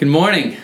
Good 0.00 0.08
morning. 0.08 0.56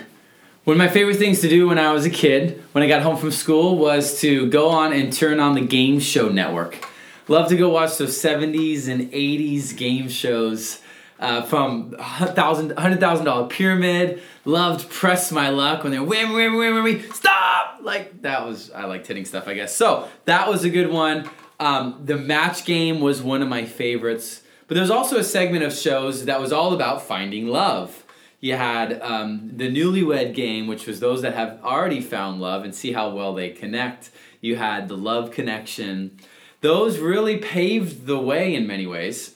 One 0.65 0.77
of 0.77 0.79
my 0.79 0.89
favorite 0.89 1.19
things 1.19 1.43
to 1.43 1.49
do 1.51 1.69
when 1.69 1.79
I 1.79 1.93
was 1.93 2.07
a 2.07 2.11
kid, 2.11 2.65
when 2.73 2.83
I 2.83 2.89
got 2.89 3.03
home 3.03 3.19
from 3.19 3.31
school, 3.31 3.77
was 3.77 4.19
to 4.23 4.49
go 4.49 4.71
on 4.71 4.95
and 4.95 5.13
turn 5.13 5.41
on 5.41 5.53
the 5.53 5.61
Game 5.61 6.01
Show 6.01 6.31
Network. 6.31 6.89
Love 7.29 7.51
to 7.51 7.57
go 7.59 7.69
watch 7.69 7.99
those 7.99 8.17
70s 8.17 8.89
and 8.89 9.13
80s 9.13 9.77
game 9.77 10.09
shows 10.09 10.81
uh, 11.21 11.43
from 11.43 11.91
$100,000 11.91 13.51
Pyramid. 13.51 14.23
Loved 14.47 14.89
Press 14.89 15.31
My 15.31 15.51
Luck 15.51 15.83
when 15.83 15.93
they 15.93 15.99
were 15.99 16.07
wham, 16.07 16.33
wham, 16.33 16.57
wham, 16.57 16.83
wham, 16.83 17.13
stop! 17.13 17.81
Like, 17.83 18.23
that 18.23 18.47
was, 18.47 18.71
I 18.71 18.87
liked 18.87 19.07
hitting 19.07 19.27
stuff, 19.27 19.49
I 19.49 19.53
guess. 19.53 19.77
So, 19.77 20.09
that 20.25 20.49
was 20.49 20.65
a 20.65 20.71
good 20.71 20.91
one. 20.91 21.29
Um, 21.61 22.01
the 22.03 22.17
Match 22.17 22.65
Game 22.65 23.03
was 23.03 23.21
one 23.21 23.43
of 23.43 23.49
my 23.49 23.67
favorites. 23.67 24.45
But 24.67 24.77
there 24.77 24.83
was 24.83 24.91
also 24.91 25.19
a 25.19 25.25
segment 25.25 25.63
of 25.63 25.75
shows 25.75 26.25
that 26.25 26.41
was 26.41 26.53
all 26.53 26.73
about 26.73 27.03
finding 27.03 27.49
love 27.49 28.03
you 28.47 28.55
had 28.55 29.03
um, 29.03 29.51
the 29.57 29.69
newlywed 29.69 30.33
game, 30.33 30.69
which 30.69 30.87
was 30.87 31.01
those 31.01 31.23
that 31.23 31.35
have 31.35 31.59
already 31.65 32.01
found 32.01 32.41
love 32.41 32.63
and 32.63 32.73
see 32.73 32.93
how 32.93 33.11
well 33.11 33.35
they 33.35 33.51
connect. 33.51 34.11
You 34.41 34.55
had 34.55 34.87
the 34.87 34.97
love 34.97 35.33
connection. 35.33 36.17
Those 36.61 36.99
really 36.99 37.39
paved 37.39 38.07
the 38.07 38.21
way 38.21 38.55
in 38.55 38.65
many 38.65 38.87
ways 38.87 39.35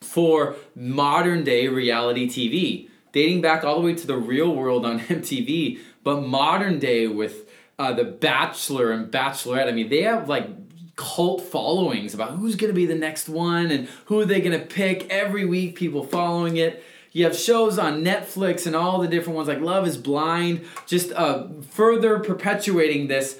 for 0.00 0.56
modern 0.74 1.44
day 1.44 1.68
reality 1.68 2.26
TV, 2.26 2.88
dating 3.12 3.42
back 3.42 3.64
all 3.64 3.76
the 3.80 3.84
way 3.84 3.94
to 3.94 4.06
the 4.06 4.16
real 4.16 4.54
world 4.54 4.86
on 4.86 4.98
MTV, 5.18 5.80
but 6.02 6.22
modern 6.22 6.78
day 6.78 7.06
with 7.06 7.50
uh, 7.78 7.92
the 7.92 8.04
Bachelor 8.04 8.92
and 8.92 9.12
Bachelorette. 9.12 9.68
I 9.68 9.72
mean, 9.72 9.90
they 9.90 10.02
have 10.02 10.26
like 10.26 10.48
cult 10.96 11.42
followings 11.42 12.14
about 12.14 12.30
who's 12.30 12.56
going 12.56 12.70
to 12.70 12.74
be 12.74 12.86
the 12.86 12.94
next 12.94 13.28
one 13.28 13.70
and 13.70 13.88
who 14.06 14.18
are 14.20 14.24
they 14.24 14.40
going 14.40 14.58
to 14.58 14.64
pick 14.64 15.06
every 15.10 15.44
week, 15.44 15.76
people 15.76 16.02
following 16.02 16.56
it. 16.56 16.82
You 17.12 17.24
have 17.24 17.36
shows 17.36 17.78
on 17.78 18.04
Netflix 18.04 18.66
and 18.66 18.76
all 18.76 19.00
the 19.00 19.08
different 19.08 19.36
ones 19.36 19.48
like 19.48 19.60
Love 19.60 19.86
is 19.86 19.96
Blind, 19.96 20.64
just 20.86 21.12
uh, 21.12 21.48
further 21.70 22.18
perpetuating 22.18 23.08
this 23.08 23.38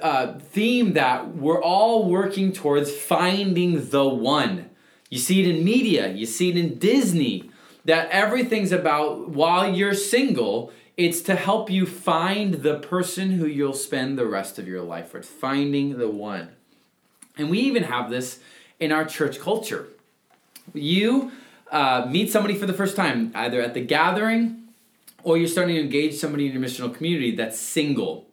uh, 0.00 0.38
theme 0.38 0.94
that 0.94 1.36
we're 1.36 1.62
all 1.62 2.08
working 2.08 2.52
towards 2.52 2.94
finding 2.94 3.90
the 3.90 4.08
one. 4.08 4.70
You 5.10 5.18
see 5.18 5.40
it 5.40 5.54
in 5.54 5.64
media, 5.64 6.10
you 6.12 6.26
see 6.26 6.50
it 6.50 6.56
in 6.56 6.78
Disney, 6.78 7.50
that 7.84 8.08
everything's 8.10 8.72
about 8.72 9.28
while 9.28 9.74
you're 9.74 9.94
single, 9.94 10.72
it's 10.96 11.20
to 11.22 11.34
help 11.34 11.70
you 11.70 11.86
find 11.86 12.54
the 12.54 12.78
person 12.78 13.32
who 13.32 13.46
you'll 13.46 13.72
spend 13.72 14.18
the 14.18 14.26
rest 14.26 14.58
of 14.58 14.68
your 14.68 14.82
life 14.82 15.12
with, 15.12 15.26
finding 15.26 15.98
the 15.98 16.08
one. 16.08 16.50
And 17.36 17.50
we 17.50 17.58
even 17.60 17.84
have 17.84 18.10
this 18.10 18.38
in 18.78 18.92
our 18.92 19.04
church 19.04 19.40
culture. 19.40 19.88
You 20.74 21.32
uh, 21.72 22.06
meet 22.08 22.30
somebody 22.30 22.54
for 22.54 22.66
the 22.66 22.72
first 22.72 22.94
time, 22.94 23.32
either 23.34 23.60
at 23.60 23.74
the 23.74 23.80
gathering 23.80 24.62
or 25.24 25.38
you're 25.38 25.48
starting 25.48 25.76
to 25.76 25.80
engage 25.80 26.14
somebody 26.14 26.46
in 26.46 26.52
your 26.52 26.62
missional 26.62 26.94
community 26.94 27.34
that's 27.34 27.58
single. 27.58 28.26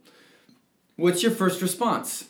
What's 0.95 1.23
your 1.23 1.31
first 1.31 1.61
response? 1.61 2.25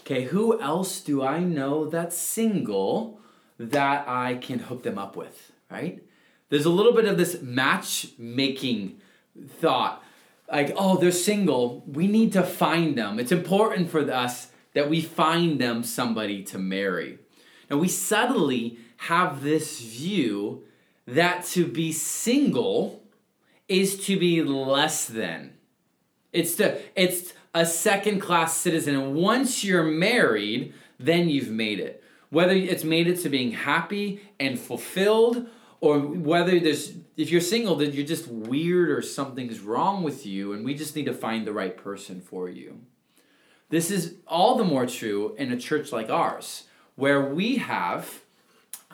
Okay, 0.00 0.24
who 0.24 0.60
else 0.60 1.00
do 1.00 1.22
I 1.22 1.40
know 1.40 1.86
that's 1.86 2.16
single 2.16 3.20
that 3.58 4.08
I 4.08 4.34
can 4.34 4.58
hook 4.58 4.82
them 4.82 4.98
up 4.98 5.16
with, 5.16 5.52
right? 5.70 6.02
There's 6.48 6.64
a 6.64 6.70
little 6.70 6.92
bit 6.92 7.04
of 7.04 7.16
this 7.16 7.40
matchmaking 7.40 9.00
thought. 9.60 10.02
Like, 10.50 10.74
oh, 10.76 10.96
they're 10.96 11.12
single. 11.12 11.84
We 11.86 12.08
need 12.08 12.32
to 12.32 12.42
find 12.42 12.98
them. 12.98 13.20
It's 13.20 13.32
important 13.32 13.90
for 13.90 14.10
us 14.10 14.48
that 14.74 14.90
we 14.90 15.00
find 15.00 15.60
them 15.60 15.84
somebody 15.84 16.42
to 16.44 16.58
marry. 16.58 17.18
Now, 17.70 17.78
we 17.78 17.88
subtly 17.88 18.78
have 19.08 19.42
this 19.42 19.80
view 19.80 20.62
that 21.06 21.44
to 21.44 21.66
be 21.66 21.90
single 21.90 23.02
is 23.68 24.06
to 24.06 24.16
be 24.16 24.42
less 24.42 25.06
than. 25.06 25.54
It's 26.32 26.54
to 26.56 26.80
it's 26.94 27.32
a 27.52 27.66
second 27.66 28.20
class 28.20 28.56
citizen. 28.56 28.94
And 28.94 29.14
once 29.14 29.64
you're 29.64 29.82
married, 29.82 30.72
then 31.00 31.28
you've 31.28 31.50
made 31.50 31.80
it. 31.80 32.02
Whether 32.30 32.54
it's 32.54 32.84
made 32.84 33.08
it 33.08 33.20
to 33.22 33.28
being 33.28 33.50
happy 33.50 34.20
and 34.38 34.58
fulfilled, 34.58 35.48
or 35.80 35.98
whether 35.98 36.60
there's 36.60 36.92
if 37.16 37.30
you're 37.30 37.40
single, 37.40 37.74
that 37.76 37.94
you're 37.94 38.06
just 38.06 38.28
weird 38.28 38.88
or 38.88 39.02
something's 39.02 39.58
wrong 39.58 40.04
with 40.04 40.24
you, 40.24 40.52
and 40.52 40.64
we 40.64 40.74
just 40.74 40.94
need 40.94 41.06
to 41.06 41.12
find 41.12 41.44
the 41.44 41.52
right 41.52 41.76
person 41.76 42.20
for 42.20 42.48
you. 42.48 42.80
This 43.68 43.90
is 43.90 44.14
all 44.28 44.54
the 44.54 44.64
more 44.64 44.86
true 44.86 45.34
in 45.38 45.50
a 45.50 45.56
church 45.56 45.90
like 45.90 46.08
ours, 46.08 46.64
where 46.94 47.34
we 47.34 47.56
have 47.56 48.21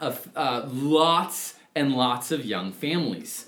of 0.00 0.28
uh, 0.36 0.66
lots 0.69 1.54
and 1.75 1.94
lots 1.94 2.31
of 2.31 2.44
young 2.44 2.72
families. 2.72 3.47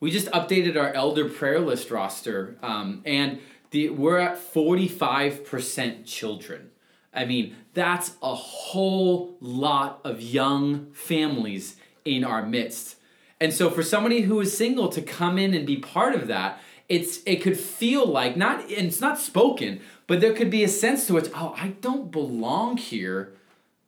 We 0.00 0.10
just 0.10 0.28
updated 0.28 0.76
our 0.76 0.92
elder 0.92 1.28
prayer 1.28 1.60
list 1.60 1.90
roster, 1.90 2.56
um, 2.62 3.02
and 3.04 3.40
the, 3.70 3.90
we're 3.90 4.18
at 4.18 4.36
45% 4.36 6.04
children. 6.04 6.70
I 7.14 7.24
mean, 7.24 7.56
that's 7.74 8.12
a 8.22 8.34
whole 8.34 9.36
lot 9.40 10.00
of 10.04 10.20
young 10.20 10.90
families 10.92 11.76
in 12.04 12.24
our 12.24 12.44
midst. 12.44 12.96
And 13.40 13.52
so 13.52 13.70
for 13.70 13.82
somebody 13.82 14.22
who 14.22 14.40
is 14.40 14.56
single 14.56 14.88
to 14.90 15.02
come 15.02 15.38
in 15.38 15.52
and 15.54 15.66
be 15.66 15.76
part 15.76 16.14
of 16.14 16.26
that, 16.28 16.60
it's 16.88 17.20
it 17.24 17.36
could 17.36 17.58
feel 17.58 18.06
like 18.06 18.36
not 18.36 18.60
and 18.60 18.86
it's 18.86 19.00
not 19.00 19.18
spoken, 19.18 19.80
but 20.06 20.20
there 20.20 20.32
could 20.32 20.50
be 20.50 20.62
a 20.62 20.68
sense 20.68 21.06
to 21.06 21.16
it, 21.16 21.30
oh, 21.34 21.54
I 21.56 21.68
don't 21.80 22.10
belong 22.10 22.76
here 22.76 23.32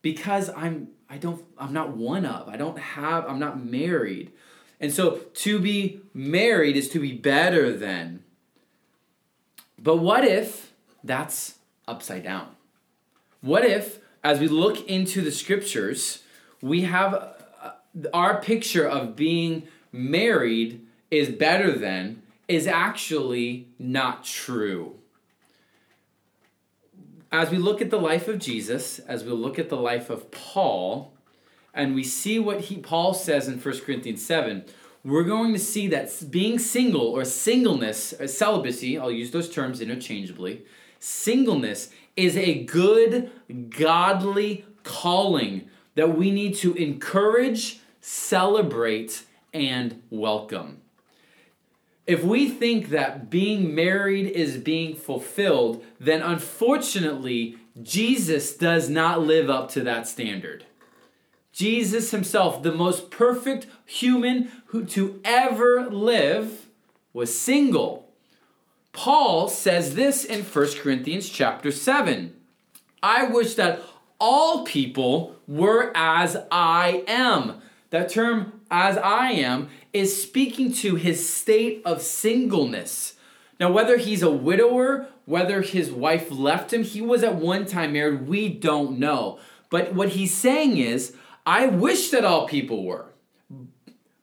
because 0.01 0.51
I'm 0.57 0.89
I 1.09 1.19
don't 1.19 1.45
I'm 1.59 1.73
not 1.73 1.97
one 1.97 2.25
of. 2.27 2.49
I 2.49 2.57
don't 2.57 2.79
have 2.79 3.27
I'm 3.27 3.39
not 3.39 3.63
married. 3.63 4.33
And 4.81 4.93
so 4.93 5.19
to 5.35 5.59
be 5.59 6.01
married 6.13 6.77
is 6.77 6.89
to 6.91 7.01
be 7.01 7.13
better 7.13 7.77
than. 7.77 8.25
But 9.79 9.97
what 9.97 10.25
if 10.25 10.73
that's 11.03 11.59
upside 11.87 12.25
down? 12.25 12.49
What 13.41 13.65
if 13.65 14.01
as 14.23 14.41
we 14.41 14.49
look 14.49 14.89
into 14.89 15.21
the 15.21 15.33
scriptures, 15.33 16.23
we 16.63 16.83
have 16.83 17.15
uh, 17.15 17.73
our 18.13 18.41
picture 18.41 18.89
of 18.89 19.15
being 19.15 19.65
married 19.93 20.85
is 21.11 21.29
better 21.29 21.71
than 21.73 22.23
is 22.49 22.67
actually 22.67 23.69
not 23.79 24.25
true 24.25 24.97
as 27.35 27.51
we 27.51 27.59
look 27.59 27.83
at 27.83 27.91
the 27.91 27.99
life 27.99 28.29
of 28.29 28.39
Jesus, 28.39 29.01
as 29.01 29.25
we 29.25 29.33
look 29.33 29.59
at 29.59 29.69
the 29.69 29.77
life 29.77 30.09
of 30.09 30.31
Paul, 30.31 31.13
and 31.75 31.93
we 31.93 32.05
see 32.05 32.39
what 32.39 32.61
he 32.61 32.77
Paul 32.77 33.13
says 33.13 33.49
in 33.49 33.59
1 33.59 33.81
Corinthians 33.81 34.25
7, 34.25 34.65
we're 35.03 35.25
going 35.25 35.53
to 35.53 35.59
see 35.59 35.89
that 35.89 36.31
being 36.31 36.61
single 36.61 37.09
or 37.09 37.25
singleness, 37.25 38.15
or 38.21 38.29
celibacy, 38.29 38.97
I'll 38.97 39.11
use 39.11 39.33
those 39.33 39.51
terms 39.51 39.81
interchangeably, 39.81 40.65
singleness 41.01 41.91
is 42.17 42.37
a 42.37 42.63
good, 42.63 43.33
godly 43.69 44.65
calling 44.85 45.69
that 45.97 46.17
we 46.17 46.31
need 46.31 46.55
to 46.59 46.73
encourage, 46.75 47.81
celebrate, 48.01 49.25
and 49.53 50.01
welcome. 50.09 50.84
If 52.07 52.23
we 52.23 52.49
think 52.51 52.91
that 52.91 53.31
being 53.31 53.75
married 53.75 54.27
is 54.31 54.59
being 54.59 54.95
fulfilled, 54.95 55.83
then 55.99 56.21
unfortunately, 56.21 57.57
Jesus 57.83 58.55
does 58.57 58.91
not 58.91 59.23
live 59.23 59.49
up 59.49 59.71
to 59.71 59.81
that 59.83 60.07
standard. 60.07 60.67
Jesus 61.53 62.11
himself, 62.11 62.63
the 62.63 62.73
most 62.73 63.11
perfect 63.11 63.67
human 63.87 64.51
who 64.67 64.85
to 64.87 65.21
ever 65.25 65.89
live, 65.89 66.67
was 67.13 67.39
single. 67.39 68.13
Paul 68.93 69.49
says 69.49 69.95
this 69.95 70.25
in 70.25 70.43
1 70.43 70.67
Corinthians 70.79 71.29
chapter 71.29 71.71
7. 71.71 72.35
I 73.03 73.25
wish 73.25 73.55
that 73.55 73.81
all 74.21 74.65
people 74.65 75.37
were 75.47 75.93
as 75.95 76.37
I 76.51 77.05
am. 77.07 77.61
That 77.95 78.09
term, 78.09 78.61
as 78.73 78.99
I 78.99 79.31
am, 79.31 79.69
is 79.93 80.21
speaking 80.21 80.73
to 80.73 80.97
his 80.97 81.33
state 81.33 81.81
of 81.85 82.03
singleness. 82.03 83.15
Now, 83.61 83.71
whether 83.71 83.99
he's 83.99 84.21
a 84.21 84.33
widower, 84.33 85.07
whether 85.27 85.63
his 85.63 85.93
wife 85.93 86.29
left 86.33 86.73
him, 86.73 86.83
he 86.83 87.01
was 87.01 87.23
at 87.23 87.37
one 87.37 87.67
time 87.67 87.93
married, 87.93 88.27
we 88.27 88.49
don't 88.49 88.99
know. 88.99 89.39
But 89.71 89.95
what 89.95 90.09
he's 90.09 90.35
saying 90.35 90.77
is, 90.77 91.15
I 91.47 91.69
wish 91.69 92.11
that 92.11 92.25
all 92.25 92.49
people 92.49 92.83
were. 92.83 93.13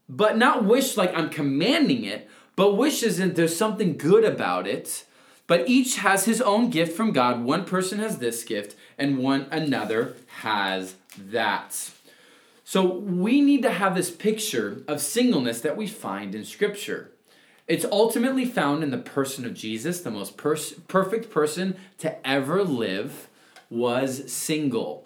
But 0.10 0.38
not 0.38 0.66
wish 0.66 0.98
like 0.98 1.18
I'm 1.18 1.30
commanding 1.30 2.04
it, 2.04 2.30
but 2.58 2.76
wish 2.76 3.04
is 3.04 3.20
that 3.20 3.38
there's 3.38 3.56
something 3.56 3.96
good 3.96 4.26
about 4.26 4.68
it. 4.68 5.06
But 5.48 5.70
each 5.70 6.00
has 6.00 6.26
his 6.26 6.42
own 6.42 6.72
gift 6.72 6.92
from 6.98 7.14
God. 7.14 7.42
One 7.42 7.64
person 7.64 8.00
has 8.00 8.18
this 8.18 8.44
gift, 8.44 8.76
and 8.98 9.18
one 9.18 9.48
another 9.50 10.18
has 10.42 10.96
that. 11.18 11.92
So 12.72 12.86
we 12.86 13.42
need 13.42 13.64
to 13.64 13.70
have 13.70 13.96
this 13.96 14.10
picture 14.10 14.82
of 14.88 15.02
singleness 15.02 15.60
that 15.60 15.76
we 15.76 15.88
find 15.88 16.34
in 16.34 16.46
Scripture. 16.46 17.12
It's 17.68 17.84
ultimately 17.84 18.46
found 18.46 18.82
in 18.82 18.92
the 18.92 18.98
person 18.98 19.46
of 19.46 19.54
Jesus, 19.54 20.00
the 20.00 20.10
most 20.10 20.38
pers- 20.38 20.76
perfect 20.88 21.30
person 21.30 21.76
to 21.98 22.26
ever 22.26 22.64
live, 22.64 23.28
was 23.70 24.32
single. 24.32 25.06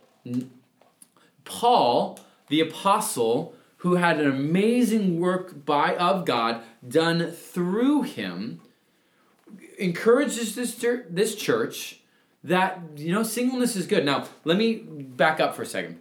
Paul, 1.44 2.20
the 2.50 2.62
apostle, 2.62 3.56
who 3.78 3.96
had 3.96 4.20
an 4.20 4.28
amazing 4.28 5.20
work 5.20 5.66
by 5.66 5.96
of 5.96 6.24
God 6.24 6.62
done 6.88 7.32
through 7.32 8.04
him, 8.04 8.62
encourages 9.80 10.54
this 10.54 10.76
this 11.10 11.34
church 11.34 12.02
that 12.44 12.80
you 12.96 13.12
know 13.12 13.24
singleness 13.24 13.76
is 13.76 13.88
good. 13.88 14.06
Now, 14.06 14.28
let 14.44 14.56
me 14.56 14.76
back 14.76 15.40
up 15.40 15.56
for 15.56 15.64
a 15.64 15.66
second. 15.66 16.00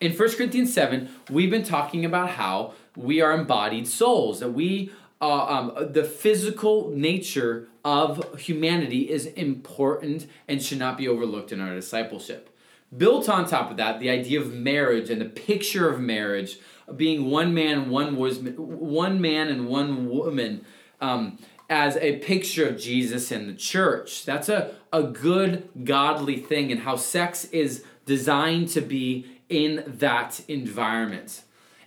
In 0.00 0.12
1 0.12 0.30
Corinthians 0.36 0.72
7, 0.72 1.08
we've 1.28 1.50
been 1.50 1.64
talking 1.64 2.04
about 2.04 2.30
how 2.30 2.74
we 2.96 3.20
are 3.20 3.32
embodied 3.32 3.88
souls, 3.88 4.40
that 4.40 4.52
we 4.52 4.92
uh, 5.20 5.46
um, 5.46 5.92
the 5.92 6.04
physical 6.04 6.90
nature 6.90 7.68
of 7.84 8.38
humanity 8.38 9.10
is 9.10 9.26
important 9.26 10.28
and 10.46 10.62
should 10.62 10.78
not 10.78 10.96
be 10.96 11.08
overlooked 11.08 11.50
in 11.50 11.60
our 11.60 11.74
discipleship. 11.74 12.56
Built 12.96 13.28
on 13.28 13.44
top 13.44 13.72
of 13.72 13.76
that, 13.78 13.98
the 13.98 14.10
idea 14.10 14.40
of 14.40 14.54
marriage 14.54 15.10
and 15.10 15.20
the 15.20 15.28
picture 15.28 15.90
of 15.90 15.98
marriage 15.98 16.58
being 16.94 17.28
one 17.28 17.52
man, 17.52 17.90
one 17.90 18.16
was 18.16 18.38
one 18.38 19.20
man 19.20 19.48
and 19.48 19.66
one 19.66 20.08
woman 20.08 20.64
um, 21.00 21.38
as 21.68 21.96
a 21.96 22.18
picture 22.18 22.68
of 22.68 22.78
Jesus 22.78 23.32
and 23.32 23.48
the 23.48 23.54
church. 23.54 24.24
That's 24.24 24.48
a, 24.48 24.74
a 24.92 25.02
good 25.02 25.68
godly 25.84 26.36
thing 26.36 26.70
and 26.70 26.82
how 26.82 26.94
sex 26.94 27.46
is 27.46 27.84
designed 28.06 28.68
to 28.68 28.80
be 28.80 29.37
in 29.48 29.84
that 29.86 30.40
environment. 30.48 31.42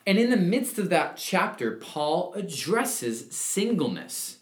And 0.05 0.17
in 0.17 0.29
the 0.29 0.37
midst 0.37 0.79
of 0.79 0.89
that 0.89 1.17
chapter, 1.17 1.71
Paul 1.77 2.33
addresses 2.35 3.33
singleness. 3.35 4.37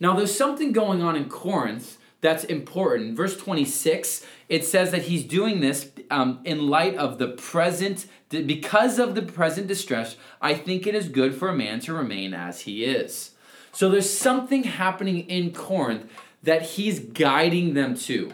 Now, 0.00 0.14
there's 0.14 0.36
something 0.36 0.72
going 0.72 1.02
on 1.02 1.16
in 1.16 1.28
Corinth 1.28 1.98
that's 2.22 2.44
important. 2.44 3.16
Verse 3.16 3.36
26, 3.36 4.24
it 4.48 4.64
says 4.64 4.90
that 4.92 5.02
he's 5.02 5.24
doing 5.24 5.60
this 5.60 5.90
um, 6.10 6.40
in 6.44 6.68
light 6.68 6.96
of 6.96 7.18
the 7.18 7.28
present, 7.28 8.06
because 8.30 8.98
of 8.98 9.14
the 9.14 9.22
present 9.22 9.66
distress, 9.66 10.16
I 10.40 10.54
think 10.54 10.86
it 10.86 10.94
is 10.94 11.08
good 11.08 11.34
for 11.34 11.48
a 11.48 11.54
man 11.54 11.80
to 11.80 11.92
remain 11.92 12.32
as 12.32 12.62
he 12.62 12.84
is. 12.84 13.32
So 13.72 13.90
there's 13.90 14.10
something 14.10 14.64
happening 14.64 15.28
in 15.28 15.52
Corinth 15.52 16.10
that 16.42 16.62
he's 16.62 17.00
guiding 17.00 17.74
them 17.74 17.96
to. 17.96 18.32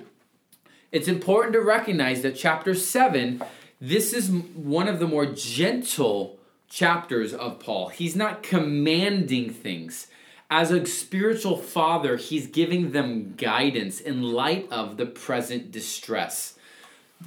It's 0.90 1.08
important 1.08 1.52
to 1.52 1.60
recognize 1.60 2.22
that 2.22 2.36
chapter 2.36 2.74
7, 2.74 3.42
this 3.80 4.12
is 4.12 4.30
one 4.30 4.88
of 4.88 4.98
the 4.98 5.06
more 5.06 5.26
gentle 5.26 6.38
chapters 6.68 7.32
of 7.32 7.60
Paul. 7.60 7.88
He's 7.88 8.16
not 8.16 8.42
commanding 8.42 9.50
things. 9.50 10.08
As 10.50 10.70
a 10.70 10.84
spiritual 10.86 11.56
father, 11.56 12.16
he's 12.16 12.46
giving 12.46 12.92
them 12.92 13.34
guidance 13.36 14.00
in 14.00 14.22
light 14.22 14.66
of 14.70 14.96
the 14.96 15.06
present 15.06 15.70
distress. 15.70 16.58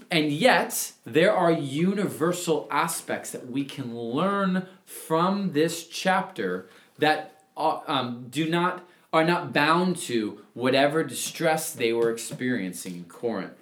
And 0.09 0.31
yet, 0.31 0.93
there 1.05 1.33
are 1.33 1.51
universal 1.51 2.67
aspects 2.71 3.31
that 3.31 3.49
we 3.49 3.63
can 3.63 3.95
learn 3.95 4.67
from 4.85 5.51
this 5.53 5.87
chapter 5.87 6.67
that 6.97 7.43
uh, 7.57 7.79
um, 7.87 8.27
do 8.29 8.49
not 8.49 8.83
are 9.13 9.25
not 9.25 9.51
bound 9.51 9.97
to 9.97 10.41
whatever 10.53 11.03
distress 11.03 11.73
they 11.73 11.91
were 11.91 12.09
experiencing 12.09 12.95
in 12.95 13.03
Corinth. 13.03 13.60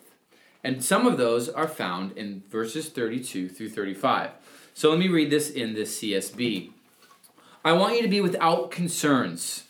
And 0.64 0.84
some 0.84 1.08
of 1.08 1.18
those 1.18 1.48
are 1.48 1.68
found 1.68 2.18
in 2.18 2.44
verses 2.50 2.90
32 2.90 3.50
through 3.50 3.70
35. 3.70 4.32
So 4.74 4.90
let 4.90 5.00
me 5.00 5.08
read 5.08 5.30
this 5.30 5.50
in 5.50 5.74
the 5.74 5.82
CSB. 5.82 6.72
I 7.64 7.74
want 7.74 7.96
you 7.96 8.02
to 8.02 8.08
be 8.08 8.22
without 8.22 8.72
concerns. 8.72 9.66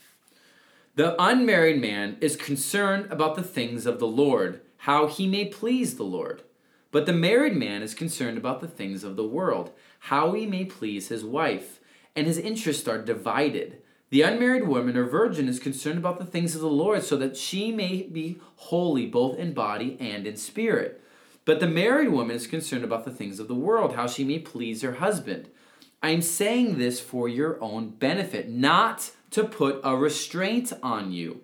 The 0.96 1.16
unmarried 1.22 1.80
man 1.80 2.18
is 2.22 2.36
concerned 2.36 3.12
about 3.12 3.36
the 3.36 3.44
things 3.44 3.86
of 3.86 4.00
the 4.00 4.08
Lord, 4.08 4.62
how 4.78 5.08
he 5.08 5.28
may 5.28 5.46
please 5.46 5.96
the 5.96 6.04
Lord. 6.04 6.44
But 6.92 7.06
the 7.06 7.14
married 7.14 7.56
man 7.56 7.82
is 7.82 7.94
concerned 7.94 8.38
about 8.38 8.62
the 8.62 8.68
things 8.68 9.04
of 9.04 9.16
the 9.16 9.28
world, 9.28 9.72
how 10.00 10.34
he 10.34 10.46
may 10.46 10.66
please 10.66 11.08
his 11.08 11.24
wife, 11.24 11.80
and 12.16 12.26
his 12.26 12.38
interests 12.38 12.88
are 12.88 13.02
divided. 13.02 13.82
The 14.10 14.24
unmarried 14.24 14.68
woman 14.68 14.98
or 14.98 15.06
virgin 15.06 15.48
is 15.48 15.60
concerned 15.60 16.00
about 16.00 16.18
the 16.18 16.26
things 16.26 16.56
of 16.56 16.62
the 16.62 16.68
Lord, 16.68 17.04
so 17.04 17.16
that 17.18 17.38
she 17.38 17.72
may 17.72 18.04
be 18.04 18.40
holy 18.56 19.06
both 19.06 19.38
in 19.38 19.54
body 19.54 19.98
and 20.00 20.26
in 20.26 20.36
spirit. 20.36 21.02
But 21.46 21.60
the 21.60 21.68
married 21.68 22.10
woman 22.10 22.36
is 22.36 22.48
concerned 22.48 22.84
about 22.84 23.06
the 23.06 23.12
things 23.12 23.40
of 23.40 23.48
the 23.48 23.56
world, 23.56 23.96
how 23.96 24.08
she 24.08 24.24
may 24.24 24.40
please 24.40 24.82
her 24.82 24.94
husband. 24.94 25.50
I 26.02 26.10
am 26.12 26.22
saying 26.22 26.78
this 26.78 27.00
for 27.00 27.28
your 27.28 27.62
own 27.62 27.90
benefit, 27.90 28.50
not 28.50 29.12
to 29.32 29.44
put 29.44 29.80
a 29.84 29.96
restraint 29.96 30.74
on 30.82 31.12
you, 31.12 31.42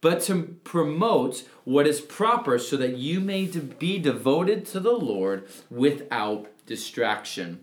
but 0.00 0.20
to 0.22 0.56
promote 0.64 1.46
what 1.64 1.86
is 1.86 2.00
proper 2.00 2.58
so 2.58 2.76
that 2.76 2.96
you 2.96 3.20
may 3.20 3.46
be 3.46 3.98
devoted 3.98 4.64
to 4.66 4.80
the 4.80 4.92
Lord 4.92 5.48
without 5.70 6.46
distraction. 6.66 7.60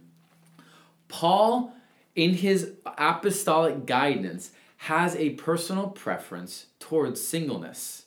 Paul, 1.08 1.74
in 2.16 2.36
his 2.36 2.74
apostolic 2.86 3.86
guidance, 3.86 4.52
has 4.78 5.16
a 5.16 5.32
personal 5.32 5.88
preference 5.88 6.68
towards 6.80 7.26
singleness. 7.26 8.06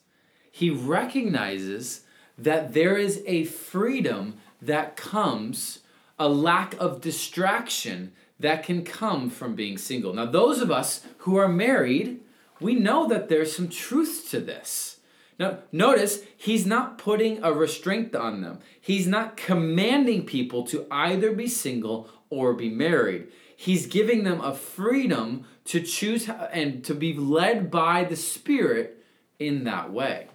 He 0.50 0.70
recognizes 0.70 2.02
that 2.38 2.74
there 2.74 2.96
is 2.96 3.22
a 3.26 3.44
freedom 3.44 4.34
that 4.60 4.96
comes, 4.96 5.80
a 6.18 6.28
lack 6.28 6.74
of 6.78 7.00
distraction 7.00 8.12
that 8.38 8.62
can 8.62 8.84
come 8.84 9.30
from 9.30 9.54
being 9.54 9.78
single. 9.78 10.12
Now, 10.12 10.26
those 10.26 10.60
of 10.60 10.70
us 10.70 11.02
who 11.18 11.36
are 11.36 11.48
married, 11.48 12.20
we 12.60 12.74
know 12.74 13.08
that 13.08 13.28
there's 13.28 13.56
some 13.56 13.68
truth 13.68 14.28
to 14.30 14.40
this. 14.40 14.98
Now, 15.38 15.58
notice 15.72 16.20
he's 16.36 16.66
not 16.66 16.98
putting 16.98 17.42
a 17.42 17.52
restraint 17.52 18.14
on 18.14 18.40
them. 18.40 18.60
He's 18.80 19.06
not 19.06 19.36
commanding 19.36 20.24
people 20.24 20.64
to 20.68 20.86
either 20.90 21.32
be 21.32 21.46
single 21.46 22.08
or 22.30 22.54
be 22.54 22.70
married. 22.70 23.28
He's 23.56 23.86
giving 23.86 24.24
them 24.24 24.40
a 24.40 24.54
freedom 24.54 25.46
to 25.66 25.80
choose 25.80 26.28
and 26.28 26.84
to 26.84 26.94
be 26.94 27.14
led 27.14 27.70
by 27.70 28.04
the 28.04 28.16
Spirit 28.16 29.02
in 29.38 29.64
that 29.64 29.92
way. 29.92 30.28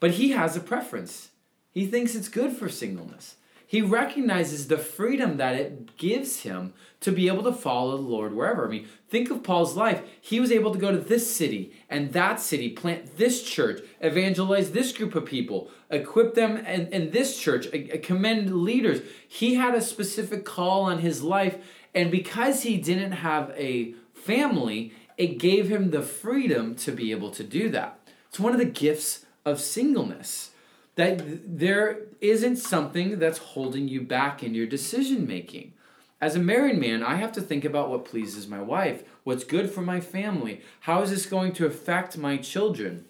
But 0.00 0.12
he 0.12 0.30
has 0.30 0.56
a 0.56 0.60
preference. 0.60 1.30
He 1.70 1.86
thinks 1.86 2.14
it's 2.14 2.28
good 2.28 2.52
for 2.52 2.68
singleness. 2.68 3.36
He 3.68 3.82
recognizes 3.82 4.68
the 4.68 4.78
freedom 4.78 5.38
that 5.38 5.56
it 5.56 5.96
gives 5.96 6.42
him 6.42 6.72
to 7.00 7.10
be 7.10 7.26
able 7.26 7.42
to 7.42 7.52
follow 7.52 7.96
the 7.96 8.02
Lord 8.02 8.32
wherever. 8.32 8.66
I 8.66 8.70
mean, 8.70 8.88
think 9.08 9.28
of 9.28 9.42
Paul's 9.42 9.76
life. 9.76 10.02
He 10.20 10.38
was 10.38 10.52
able 10.52 10.72
to 10.72 10.78
go 10.78 10.92
to 10.92 10.98
this 10.98 11.34
city 11.34 11.72
and 11.90 12.12
that 12.12 12.38
city, 12.38 12.70
plant 12.70 13.16
this 13.16 13.42
church, 13.42 13.80
evangelize 14.00 14.70
this 14.70 14.92
group 14.92 15.16
of 15.16 15.24
people, 15.24 15.68
equip 15.90 16.34
them 16.34 16.58
in, 16.58 16.86
in 16.88 17.10
this 17.10 17.38
church, 17.38 17.66
commend 18.04 18.62
leaders. 18.62 19.00
He 19.26 19.54
had 19.54 19.74
a 19.74 19.82
specific 19.82 20.44
call 20.44 20.82
on 20.82 21.00
his 21.00 21.24
life, 21.24 21.56
and 21.96 22.10
because 22.10 22.62
he 22.62 22.76
didn't 22.76 23.12
have 23.12 23.52
a 23.56 23.94
family, 24.12 24.92
it 25.16 25.38
gave 25.38 25.68
him 25.68 25.90
the 25.90 26.02
freedom 26.02 26.74
to 26.76 26.92
be 26.92 27.10
able 27.10 27.30
to 27.30 27.42
do 27.42 27.70
that. 27.70 27.98
It's 28.28 28.38
one 28.38 28.52
of 28.52 28.58
the 28.58 28.66
gifts 28.66 29.24
of 29.46 29.60
singleness 29.60 30.50
that 30.96 31.58
there 31.58 32.00
isn't 32.20 32.56
something 32.56 33.18
that's 33.18 33.38
holding 33.38 33.88
you 33.88 34.02
back 34.02 34.42
in 34.42 34.54
your 34.54 34.66
decision 34.66 35.26
making. 35.26 35.72
As 36.20 36.36
a 36.36 36.40
married 36.40 36.78
man, 36.78 37.02
I 37.02 37.16
have 37.16 37.32
to 37.32 37.40
think 37.40 37.64
about 37.64 37.88
what 37.88 38.04
pleases 38.04 38.46
my 38.46 38.60
wife, 38.60 39.02
what's 39.24 39.44
good 39.44 39.70
for 39.70 39.80
my 39.80 40.00
family, 40.00 40.60
how 40.80 41.00
is 41.02 41.10
this 41.10 41.26
going 41.26 41.52
to 41.54 41.66
affect 41.66 42.18
my 42.18 42.36
children. 42.36 43.06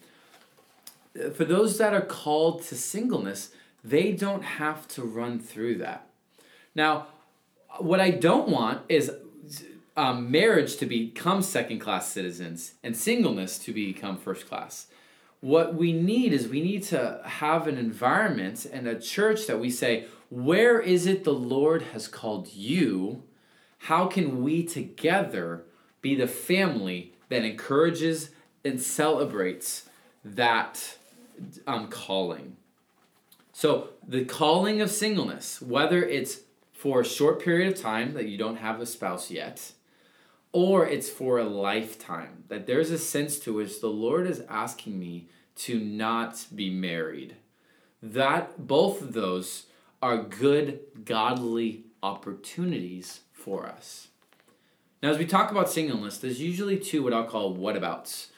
For 1.35 1.45
those 1.45 1.79
that 1.79 1.95
are 1.95 2.01
called 2.01 2.63
to 2.65 2.77
singleness, 2.77 3.51
they 3.83 4.13
don't 4.13 4.43
have 4.43 4.87
to 4.89 5.03
run 5.03 5.41
through 5.41 5.79
that. 5.79 6.07
Now, 6.75 7.07
what 7.79 8.01
I 8.01 8.11
don't 8.11 8.49
want 8.49 8.83
is 8.89 9.11
um, 9.97 10.31
marriage 10.31 10.77
to 10.77 10.87
become 10.87 11.43
second 11.43 11.79
class 11.79 12.09
citizens 12.09 12.75
and 12.83 12.97
singleness 12.97 13.59
to 13.61 13.73
become 13.73 14.17
first 14.17 14.49
class 14.49 14.87
what 15.41 15.75
we 15.75 15.93
need 15.93 16.33
is 16.33 16.49
we 16.49 16.61
need 16.61 16.83
to 16.83 17.21
have 17.25 17.69
an 17.69 17.79
environment 17.79 18.67
and 18.73 18.87
a 18.87 18.99
church 18.99 19.47
that 19.47 19.61
we 19.61 19.71
say, 19.71 20.07
where 20.31 20.81
is 20.81 21.07
it 21.07 21.25
the 21.25 21.33
Lord 21.33 21.83
has 21.93 22.09
called 22.09 22.53
you? 22.53 23.23
How 23.79 24.07
can 24.07 24.43
we 24.43 24.65
together 24.65 25.65
be 26.01 26.15
the 26.15 26.27
family 26.27 27.13
that 27.29 27.45
encourages 27.45 28.31
and 28.65 28.81
celebrates 28.81 29.89
that 30.25 30.97
um, 31.67 31.89
calling? 31.89 32.57
So, 33.53 33.91
the 34.07 34.25
calling 34.25 34.81
of 34.81 34.91
singleness, 34.91 35.63
whether 35.63 36.03
it's 36.03 36.41
for 36.77 37.01
a 37.01 37.05
short 37.05 37.43
period 37.43 37.73
of 37.73 37.81
time 37.81 38.13
that 38.13 38.29
you 38.29 38.37
don't 38.37 38.57
have 38.57 38.81
a 38.81 38.87
spouse 38.87 39.31
yet, 39.31 39.73
or 40.53 40.87
it's 40.87 41.09
for 41.09 41.39
a 41.39 41.45
lifetime. 41.45 42.45
That 42.49 42.67
there's 42.67 42.91
a 42.91 42.99
sense 42.99 43.39
to 43.41 43.55
which 43.55 43.81
the 43.81 43.89
Lord 43.89 44.27
is 44.27 44.43
asking 44.49 44.99
me 44.99 45.29
to 45.57 45.81
not 45.81 46.47
be 46.55 46.69
married. 46.69 47.37
That 48.03 48.67
both 48.67 49.01
of 49.01 49.15
those 49.15 49.67
are 50.03 50.19
good 50.23 50.81
godly 51.05 51.87
opportunities 52.03 53.21
for 53.33 53.67
us. 53.67 54.09
Now, 55.03 55.11
as 55.11 55.19
we 55.19 55.25
talk 55.25 55.51
about 55.51 55.71
singleness, 55.71 56.19
there's 56.19 56.41
usually 56.43 56.79
two 56.79 57.03
what 57.03 57.15
I'll 57.15 57.25
call 57.25 57.57
whatabouts 57.57 58.29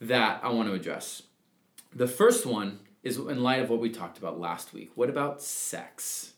that 0.00 0.40
I 0.44 0.50
want 0.50 0.68
to 0.68 0.74
address. 0.74 1.22
The 1.94 2.08
first 2.08 2.46
one 2.46 2.80
is 3.02 3.16
in 3.16 3.42
light 3.42 3.62
of 3.62 3.68
what 3.68 3.80
we 3.80 3.90
talked 3.90 4.18
about 4.18 4.38
last 4.38 4.72
week. 4.72 4.92
What 4.94 5.10
about 5.10 5.42
sex? 5.42 6.34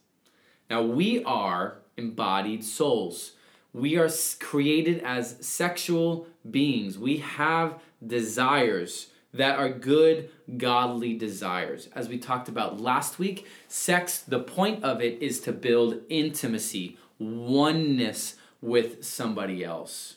Now, 0.72 0.82
we 0.82 1.22
are 1.24 1.76
embodied 1.96 2.64
souls 2.64 3.32
we 3.72 3.96
are 3.96 4.10
created 4.38 5.02
as 5.02 5.36
sexual 5.40 6.26
beings. 6.50 6.98
We 6.98 7.18
have 7.18 7.80
desires 8.06 9.08
that 9.32 9.58
are 9.58 9.70
good, 9.70 10.30
godly 10.58 11.16
desires. 11.16 11.88
As 11.94 12.08
we 12.08 12.18
talked 12.18 12.48
about 12.48 12.80
last 12.80 13.18
week, 13.18 13.46
sex, 13.68 14.18
the 14.18 14.40
point 14.40 14.84
of 14.84 15.00
it 15.00 15.22
is 15.22 15.40
to 15.40 15.52
build 15.52 16.00
intimacy, 16.10 16.98
oneness 17.18 18.34
with 18.60 19.04
somebody 19.04 19.64
else. 19.64 20.16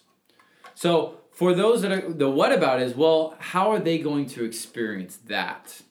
So, 0.74 1.20
for 1.32 1.54
those 1.54 1.82
that 1.82 1.92
are 1.92 2.12
the 2.12 2.30
what 2.30 2.52
about 2.52 2.82
is, 2.82 2.96
well, 2.96 3.36
how 3.40 3.72
are 3.72 3.80
they 3.80 4.00
going 4.00 4.26
to 4.28 4.44
experience 4.44 5.18
that? 5.28 5.82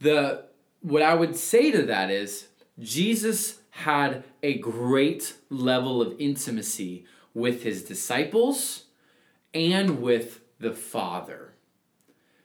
The 0.00 0.44
what 0.80 1.02
I 1.02 1.14
would 1.14 1.36
say 1.36 1.72
to 1.72 1.82
that 1.86 2.10
is 2.10 2.46
Jesus 2.78 3.60
had 3.70 4.24
a 4.42 4.58
great 4.58 5.34
level 5.50 6.02
of 6.02 6.14
intimacy 6.18 7.04
with 7.34 7.62
his 7.62 7.82
disciples 7.82 8.84
and 9.52 10.00
with 10.02 10.40
the 10.58 10.72
Father. 10.72 11.52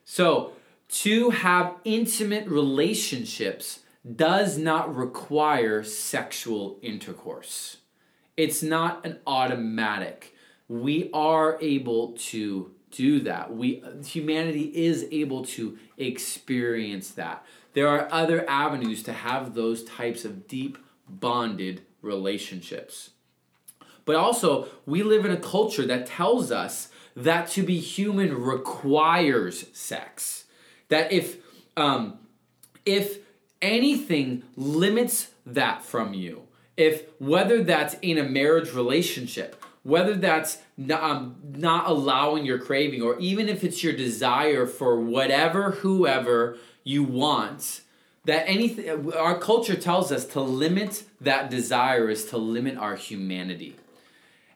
So, 0.04 0.52
to 0.88 1.30
have 1.30 1.76
intimate 1.84 2.46
relationships 2.46 3.80
does 4.16 4.58
not 4.58 4.94
require 4.94 5.82
sexual 5.82 6.78
intercourse. 6.82 7.78
It's 8.36 8.62
not 8.62 9.06
an 9.06 9.18
automatic. 9.26 10.34
We 10.68 11.10
are 11.14 11.58
able 11.60 12.12
to 12.12 12.72
do 12.90 13.20
that. 13.20 13.54
We 13.54 13.82
humanity 14.04 14.70
is 14.74 15.06
able 15.10 15.44
to 15.46 15.78
experience 15.96 17.10
that. 17.12 17.44
There 17.74 17.88
are 17.88 18.08
other 18.12 18.48
avenues 18.48 19.02
to 19.04 19.12
have 19.12 19.54
those 19.54 19.84
types 19.84 20.24
of 20.24 20.46
deep 20.46 20.78
bonded 21.08 21.82
relationships. 22.02 23.10
But 24.04 24.16
also, 24.16 24.68
we 24.84 25.02
live 25.02 25.24
in 25.24 25.30
a 25.30 25.36
culture 25.36 25.86
that 25.86 26.06
tells 26.06 26.50
us 26.50 26.88
that 27.14 27.48
to 27.50 27.62
be 27.62 27.78
human 27.78 28.36
requires 28.36 29.66
sex. 29.72 30.44
That 30.88 31.12
if 31.12 31.36
um, 31.76 32.18
if 32.84 33.18
anything 33.60 34.42
limits 34.56 35.30
that 35.46 35.82
from 35.84 36.14
you, 36.14 36.42
if 36.76 37.04
whether 37.18 37.62
that's 37.62 37.94
in 38.02 38.18
a 38.18 38.24
marriage 38.24 38.72
relationship, 38.72 39.62
whether 39.82 40.14
that's 40.14 40.58
not, 40.76 41.02
um, 41.02 41.36
not 41.56 41.88
allowing 41.88 42.44
your 42.44 42.58
craving, 42.58 43.02
or 43.02 43.18
even 43.18 43.48
if 43.48 43.64
it's 43.64 43.82
your 43.82 43.92
desire 43.92 44.66
for 44.66 45.00
whatever, 45.00 45.72
whoever 45.72 46.56
you 46.84 47.02
want, 47.02 47.82
that 48.24 48.48
anything, 48.48 49.12
our 49.12 49.38
culture 49.38 49.74
tells 49.74 50.12
us 50.12 50.24
to 50.26 50.40
limit 50.40 51.04
that 51.20 51.50
desire 51.50 52.08
is 52.08 52.24
to 52.26 52.38
limit 52.38 52.76
our 52.76 52.96
humanity. 52.96 53.76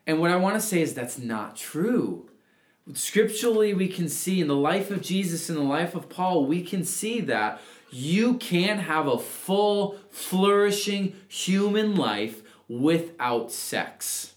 And 0.06 0.21
what 0.21 0.30
I 0.30 0.37
want 0.37 0.54
to 0.54 0.61
say 0.61 0.83
is 0.83 0.95
that's 0.95 1.18
not 1.18 1.56
true. 1.56 2.28
Scripturally, 2.92 3.75
we 3.75 3.88
can 3.88 4.09
see 4.09 4.40
in 4.40 4.47
the 4.47 4.54
life 4.54 4.92
of 4.92 5.02
Jesus, 5.02 5.50
in 5.50 5.56
the 5.56 5.62
life 5.62 5.97
of 5.97 6.09
Paul, 6.09 6.47
we 6.47 6.62
can 6.62 6.85
see 6.85 7.21
that 7.23 7.61
you 7.90 8.35
can 8.35 8.78
have 8.78 9.09
a 9.09 9.18
full, 9.18 9.97
flourishing 10.11 11.16
human 11.26 11.97
life 11.97 12.42
without 12.68 13.50
sex. 13.50 14.35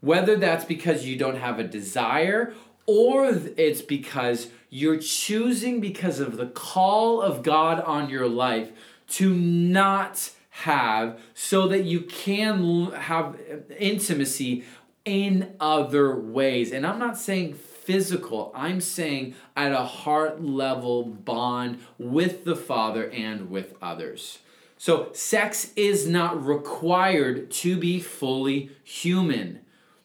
Whether 0.00 0.36
that's 0.36 0.64
because 0.64 1.04
you 1.04 1.16
don't 1.16 1.36
have 1.36 1.58
a 1.58 1.64
desire 1.64 2.54
or 2.92 3.40
it's 3.56 3.80
because 3.80 4.48
you're 4.68 4.98
choosing 4.98 5.80
because 5.80 6.20
of 6.20 6.36
the 6.36 6.46
call 6.46 7.22
of 7.22 7.42
God 7.42 7.80
on 7.80 8.10
your 8.10 8.28
life 8.28 8.70
to 9.08 9.34
not 9.34 10.30
have 10.50 11.18
so 11.32 11.66
that 11.68 11.84
you 11.84 12.02
can 12.02 12.90
have 12.92 13.34
uh, 13.34 13.74
intimacy 13.78 14.64
in 15.06 15.54
other 15.58 16.14
ways. 16.14 16.70
And 16.70 16.86
I'm 16.86 16.98
not 16.98 17.16
saying 17.16 17.54
physical, 17.54 18.52
I'm 18.54 18.82
saying 18.82 19.34
at 19.56 19.72
a 19.72 19.84
heart 19.84 20.44
level 20.44 21.04
bond 21.04 21.80
with 21.98 22.44
the 22.44 22.56
Father 22.56 23.10
and 23.10 23.48
with 23.50 23.74
others. 23.80 24.40
So, 24.76 25.08
sex 25.12 25.72
is 25.76 26.06
not 26.06 26.44
required 26.44 27.50
to 27.52 27.78
be 27.78 28.00
fully 28.00 28.70
human. 28.84 29.60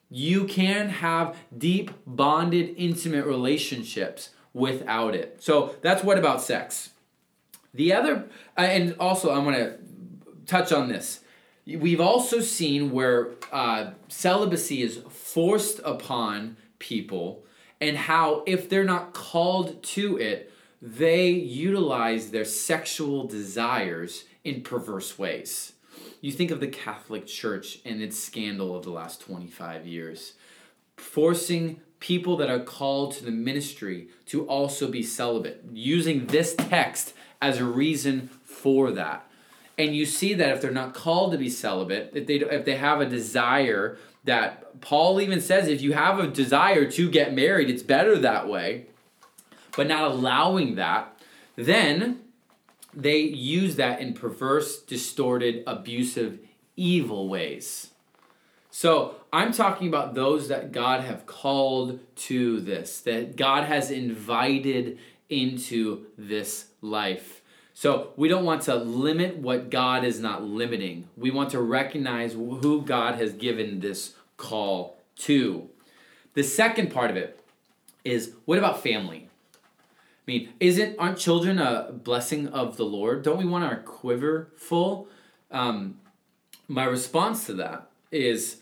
You 0.10 0.46
can 0.46 0.90
have 0.90 1.36
deep, 1.58 1.92
bonded, 2.06 2.74
intimate 2.78 3.26
relationships 3.26 4.30
without 4.54 5.16
it. 5.16 5.38
So, 5.44 5.76
that's 5.82 6.04
what 6.04 6.18
about 6.18 6.42
sex. 6.42 6.92
The 7.74 7.94
other, 7.94 8.26
uh, 8.58 8.62
and 8.62 8.96
also 9.00 9.30
I 9.30 9.40
want 9.40 9.58
to 9.58 9.78
touch 10.46 10.72
on 10.72 10.88
this. 10.88 11.20
We've 11.66 12.00
also 12.00 12.40
seen 12.40 12.92
where 12.92 13.32
uh, 13.52 13.92
celibacy 14.08 14.82
is 14.82 15.02
forced 15.10 15.80
upon 15.84 16.58
people, 16.80 17.44
and 17.82 17.98
how 17.98 18.44
if 18.48 18.70
they're 18.70 18.86
not 18.86 19.14
called 19.14 19.84
to 19.84 20.18
it, 20.18 20.52
they 20.82 21.30
utilize 21.30 22.32
their 22.32 22.46
sexual 22.46 23.28
desires 23.28 24.26
in 24.44 24.62
perverse 24.62 25.20
ways. 25.20 25.74
You 26.27 26.34
think 26.34 26.51
of 26.51 26.60
the 26.60 26.67
Catholic 26.67 27.25
Church 27.25 27.79
and 27.86 28.01
its 28.01 28.22
scandal 28.22 28.75
of 28.75 28.84
the 28.84 28.89
last 28.89 29.22
25 29.22 29.88
years, 29.88 30.34
forcing 30.98 31.79
people 32.01 32.36
that 32.36 32.50
are 32.50 32.60
called 32.60 33.13
to 33.13 33.24
the 33.24 33.31
ministry 33.31 34.10
to 34.25 34.46
also 34.46 34.91
be 34.91 35.01
celibate, 35.03 35.63
using 35.72 36.27
this 36.27 36.53
text 36.53 37.13
as 37.41 37.60
a 37.60 37.63
reason 37.63 38.27
for 38.43 38.91
that. 38.91 39.25
And 39.77 39.96
you 39.96 40.05
see 40.05 40.34
that 40.34 40.50
if 40.50 40.62
they're 40.62 40.69
not 40.69 40.93
called 40.93 41.31
to 41.31 41.38
be 41.38 41.50
celibate 41.50 42.12
if 42.13 42.27
they 42.27 42.36
if 42.36 42.65
they 42.65 42.75
have 42.75 43.00
a 43.00 43.05
desire 43.05 43.98
that 44.25 44.81
Paul 44.81 45.22
even 45.22 45.39
says 45.39 45.69
if 45.69 45.81
you 45.81 45.93
have 45.93 46.19
a 46.19 46.27
desire 46.27 46.91
to 46.91 47.10
get 47.10 47.34
married 47.34 47.69
it's 47.69 47.84
better 47.84 48.17
that 48.17 48.50
way. 48.50 48.88
But 49.77 49.88
not 49.88 50.12
allowing 50.12 50.75
that 50.75 51.22
then 51.55 52.19
they 52.98 53.20
use 53.20 53.75
that 53.77 54.01
in 54.01 54.13
perverse 54.13 54.82
distorted 54.82 55.63
abusive 55.68 56.39
evil 56.75 57.30
ways 57.30 57.92
so 58.77 59.16
I'm 59.34 59.54
talking 59.54 59.88
about 59.88 60.13
those 60.13 60.50
that 60.50 60.72
God 60.72 61.01
have 61.01 61.25
called 61.25 62.00
to 62.27 62.60
this, 62.62 63.00
that 63.01 63.36
God 63.36 63.63
has 63.63 63.89
invited 63.89 65.00
into 65.32 66.06
this 66.16 66.68
life. 66.84 67.42
So 67.74 68.13
we 68.18 68.27
don't 68.27 68.46
want 68.46 68.62
to 68.63 68.75
limit 68.75 69.38
what 69.38 69.72
God 69.72 70.04
is 70.04 70.20
not 70.20 70.44
limiting. 70.44 71.10
We 71.18 71.32
want 71.32 71.50
to 71.51 71.60
recognize 71.60 72.34
who 72.34 72.84
God 72.84 73.16
has 73.16 73.34
given 73.34 73.80
this 73.80 74.13
call 74.38 75.00
to. 75.22 75.70
The 76.36 76.44
second 76.44 76.92
part 76.92 77.10
of 77.10 77.18
it 77.18 77.39
is 78.04 78.34
what 78.46 78.60
about 78.60 78.84
family? 78.84 79.26
I 80.27 80.31
mean, 80.31 80.50
isn't 80.60 80.98
aren't 81.00 81.17
children 81.17 81.57
a 81.57 81.91
blessing 81.91 82.48
of 82.50 82.75
the 82.75 82.84
Lord? 82.84 83.24
Don't 83.24 83.38
we 83.38 83.46
want 83.46 83.63
our 83.63 83.77
quiver 83.77 84.50
full? 84.57 85.07
Um, 85.51 86.00
my 86.67 86.84
response 86.84 87.46
to 87.46 87.53
that 87.53 87.89
is 88.12 88.57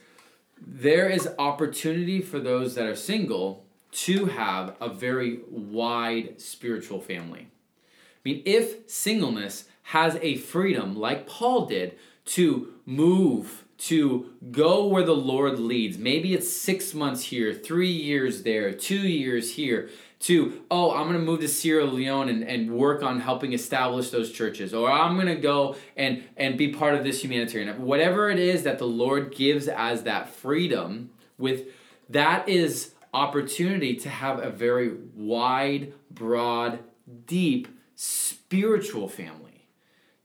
there 0.61 1.09
is 1.09 1.27
opportunity 1.39 2.21
for 2.21 2.39
those 2.39 2.75
that 2.75 2.85
are 2.85 2.95
single 2.95 3.65
to 3.91 4.25
have 4.25 4.75
a 4.79 4.89
very 4.89 5.39
wide 5.49 6.39
spiritual 6.39 6.99
family. 6.99 7.47
I 7.47 8.19
mean, 8.23 8.43
if 8.45 8.89
singleness 8.89 9.65
has 9.83 10.17
a 10.21 10.35
freedom 10.35 10.95
like 10.95 11.27
Paul 11.27 11.65
did 11.65 11.97
to 12.25 12.73
move, 12.85 13.63
to 13.77 14.31
go 14.51 14.85
where 14.85 15.03
the 15.03 15.15
Lord 15.15 15.59
leads, 15.59 15.97
maybe 15.97 16.33
it's 16.33 16.51
six 16.51 16.93
months 16.93 17.25
here, 17.25 17.53
three 17.53 17.91
years 17.91 18.43
there, 18.43 18.71
two 18.71 19.07
years 19.07 19.55
here, 19.55 19.89
to, 20.25 20.63
oh, 20.71 20.91
I'm 20.91 21.03
going 21.03 21.19
to 21.19 21.23
move 21.23 21.41
to 21.41 21.47
Sierra 21.47 21.85
Leone 21.85 22.29
and, 22.29 22.43
and 22.43 22.71
work 22.71 23.03
on 23.03 23.19
helping 23.19 23.53
establish 23.53 24.09
those 24.09 24.31
churches, 24.31 24.73
or 24.73 24.91
I'm 24.91 25.13
going 25.13 25.27
to 25.27 25.35
go 25.35 25.75
and, 25.95 26.23
and 26.35 26.57
be 26.57 26.69
part 26.69 26.95
of 26.95 27.03
this 27.03 27.23
humanitarian. 27.23 27.79
Whatever 27.83 28.31
it 28.31 28.39
is 28.39 28.63
that 28.63 28.79
the 28.79 28.87
Lord 28.87 29.35
gives 29.35 29.67
as 29.67 30.01
that 30.03 30.29
freedom, 30.29 31.11
with 31.37 31.67
that 32.09 32.49
is 32.49 32.95
opportunity 33.13 33.95
to 33.97 34.09
have 34.09 34.39
a 34.39 34.49
very 34.49 34.93
wide, 35.13 35.93
broad, 36.09 36.79
deep 37.27 37.67
spiritual 37.93 39.07
family, 39.07 39.67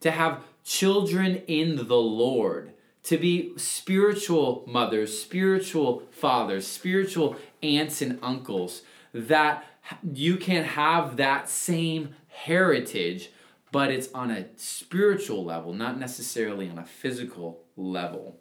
to 0.01 0.11
have 0.11 0.43
children 0.65 1.43
in 1.47 1.77
the 1.77 1.97
Lord, 1.97 2.73
to 3.03 3.19
be 3.19 3.53
spiritual 3.59 4.65
mothers, 4.67 5.21
spiritual 5.21 6.05
fathers, 6.11 6.67
spiritual 6.67 7.37
aunts 7.63 8.01
and 8.01 8.19
uncles, 8.23 8.81
that 9.13 9.65
you 10.13 10.37
can 10.37 10.65
have 10.65 11.17
that 11.17 11.49
same 11.49 12.15
heritage, 12.29 13.31
but 13.73 13.91
it's 13.91 14.13
on 14.13 14.31
a 14.31 14.47
spiritual 14.57 15.45
level, 15.45 15.73
not 15.73 15.99
necessarily 15.99 16.69
on 16.69 16.79
a 16.79 16.85
physical 16.85 17.61
level. 17.77 18.39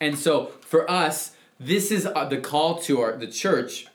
And 0.00 0.18
so 0.18 0.46
for 0.60 0.90
us, 0.90 1.32
this 1.60 1.90
is 1.90 2.06
uh, 2.06 2.24
the 2.26 2.38
call 2.38 2.78
to 2.80 3.00
our 3.00 3.16
the 3.16 3.26
church. 3.26 3.86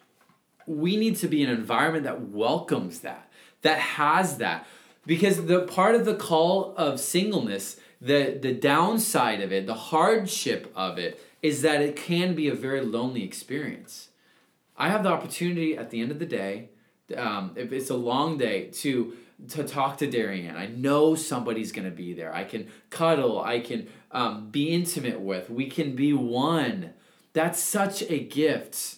We 0.66 0.98
need 0.98 1.18
to 1.18 1.28
be 1.28 1.44
an 1.44 1.50
environment 1.50 2.04
that 2.06 2.30
welcomes 2.30 3.02
that 3.02 3.30
that 3.62 3.80
has 3.80 4.38
that. 4.38 4.66
Because 5.06 5.46
the 5.46 5.62
part 5.62 5.96
of 5.96 6.06
the 6.06 6.16
call 6.16 6.74
of 6.78 7.00
singleness, 7.00 7.80
the, 8.00 8.38
the 8.40 8.54
downside 8.54 9.42
of 9.42 9.52
it, 9.52 9.66
the 9.66 9.74
hardship 9.74 10.72
of 10.76 10.98
it, 10.98 11.22
is 11.42 11.62
that 11.62 11.82
it 11.82 11.96
can 11.96 12.36
be 12.36 12.48
a 12.48 12.54
very 12.54 12.82
lonely 12.82 13.24
experience. 13.24 14.10
I 14.80 14.90
have 14.90 15.04
the 15.04 15.10
opportunity 15.10 15.78
at 15.78 15.90
the 15.90 16.02
end 16.02 16.12
of 16.12 16.20
the 16.20 16.26
day, 16.26 16.70
um, 17.16 17.52
if 17.56 17.72
it's 17.74 17.90
a 17.90 17.96
long 17.96 18.38
day, 18.38 18.70
to 18.82 19.14
to 19.50 19.64
talk 19.64 19.98
to 19.98 20.10
Darian. 20.10 20.58
I 20.58 20.68
know 20.68 21.16
somebody's 21.16 21.72
to 21.72 21.92
be 21.92 22.14
there. 22.14 22.34
I 22.36 22.44
can 22.44 22.68
cuddle. 22.90 23.42
I 23.42 23.62
can 23.62 23.88
um, 24.12 24.50
be 24.50 24.70
intimate 24.70 25.22
with. 25.22 25.50
We 25.50 25.70
can 25.70 25.96
be 25.96 26.12
one. 26.12 26.94
That's 27.32 27.62
such 27.62 28.02
a 28.04 28.20
gift. 28.20 28.98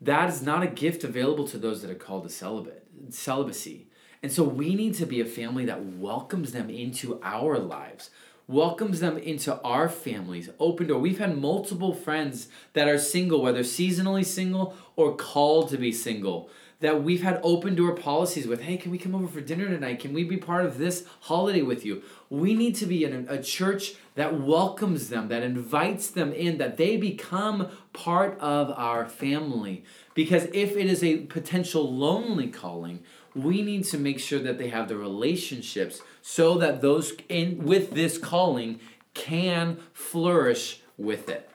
That 0.00 0.28
is 0.30 0.42
not 0.42 0.62
a 0.62 0.66
gift 0.66 1.04
available 1.04 1.46
to 1.48 1.58
those 1.58 1.80
that 1.82 1.90
are 1.90 1.96
called 1.96 2.24
to 2.24 2.28
celibate, 2.28 2.84
celibacy. 3.10 3.86
And 4.22 4.32
so 4.32 4.42
we 4.42 4.74
need 4.74 4.94
to 4.94 5.06
be 5.06 5.20
a 5.20 5.26
family 5.26 5.64
that 5.66 5.84
welcomes 5.84 6.52
them 6.52 6.70
into 6.70 7.20
our 7.22 7.58
lives, 7.58 8.10
welcomes 8.46 9.00
them 9.00 9.16
into 9.18 9.60
our 9.62 9.88
families, 9.88 10.50
open 10.58 10.88
door. 10.88 10.98
We've 10.98 11.18
had 11.18 11.36
multiple 11.36 11.94
friends 11.94 12.48
that 12.74 12.88
are 12.88 12.98
single, 12.98 13.42
whether 13.42 13.60
seasonally 13.60 14.24
single 14.24 14.74
or 14.96 15.16
called 15.16 15.70
to 15.70 15.78
be 15.78 15.92
single 15.92 16.50
that 16.84 17.02
we've 17.02 17.22
had 17.22 17.40
open 17.42 17.74
door 17.74 17.94
policies 17.94 18.46
with 18.46 18.60
hey 18.60 18.76
can 18.76 18.90
we 18.90 18.98
come 18.98 19.14
over 19.14 19.26
for 19.26 19.40
dinner 19.40 19.66
tonight? 19.66 20.00
Can 20.00 20.12
we 20.12 20.22
be 20.22 20.36
part 20.36 20.66
of 20.66 20.76
this 20.76 21.06
holiday 21.20 21.62
with 21.62 21.84
you? 21.86 22.02
We 22.28 22.52
need 22.52 22.74
to 22.76 22.86
be 22.86 23.04
in 23.04 23.26
a, 23.28 23.42
church 23.42 23.94
that 24.16 24.40
welcomes 24.40 25.08
them 25.08 25.28
that 25.28 25.42
invites 25.42 26.08
them 26.08 26.32
in 26.32 26.58
that 26.58 26.76
they 26.76 26.98
become 26.98 27.68
part 27.94 28.38
of 28.38 28.70
our 28.72 29.06
family. 29.06 29.84
Because 30.12 30.44
if 30.52 30.76
it 30.76 30.86
is 30.86 31.02
a 31.02 31.18
potential 31.18 31.90
lonely 31.90 32.48
calling 32.48 33.00
we 33.34 33.62
need 33.62 33.84
to 33.84 33.98
make 33.98 34.18
sure 34.18 34.38
that 34.38 34.58
they 34.58 34.68
have 34.68 34.88
the 34.88 34.96
relationships 34.96 36.00
so 36.22 36.58
that 36.58 36.80
those 36.80 37.12
in 37.28 37.64
with 37.64 37.90
this 37.92 38.18
calling 38.18 38.80
can 39.14 39.78
flourish 39.92 40.80
with 40.96 41.28
it 41.28 41.50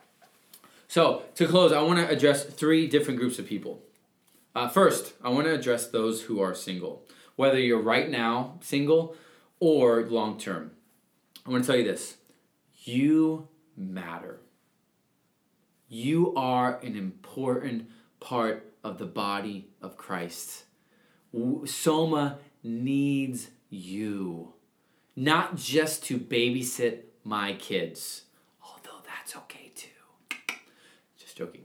so 0.87 1.23
to 1.35 1.47
close 1.47 1.71
i 1.71 1.81
want 1.81 1.99
to 1.99 2.09
address 2.09 2.43
three 2.43 2.87
different 2.87 3.19
groups 3.19 3.39
of 3.39 3.45
people 3.45 3.81
uh, 4.55 4.67
first, 4.67 5.13
I 5.23 5.29
want 5.29 5.45
to 5.45 5.53
address 5.53 5.87
those 5.87 6.23
who 6.23 6.41
are 6.41 6.55
single, 6.55 7.05
whether 7.35 7.59
you're 7.59 7.81
right 7.81 8.09
now 8.09 8.57
single 8.61 9.15
or 9.59 10.03
long 10.03 10.39
term. 10.39 10.71
I 11.45 11.51
want 11.51 11.63
to 11.63 11.67
tell 11.71 11.79
you 11.79 11.85
this 11.85 12.17
you 12.83 13.47
matter. 13.77 14.39
You 15.87 16.33
are 16.35 16.79
an 16.79 16.95
important 16.95 17.89
part 18.19 18.73
of 18.83 18.97
the 18.97 19.05
body 19.05 19.69
of 19.81 19.97
Christ. 19.97 20.63
Soma 21.65 22.39
needs 22.63 23.49
you, 23.69 24.53
not 25.15 25.55
just 25.55 26.03
to 26.05 26.17
babysit 26.17 27.01
my 27.23 27.53
kids, 27.53 28.23
although 28.63 29.03
that's 29.05 29.35
okay 29.35 29.71
too. 29.75 29.87
Just 31.17 31.37
joking. 31.37 31.63